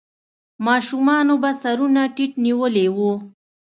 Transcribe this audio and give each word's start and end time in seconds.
ماشومانو 0.65 1.35
به 1.41 1.51
سرونه 1.61 2.01
ټيټ 2.15 2.31
نيولې 2.45 2.87
وو. 2.95 3.13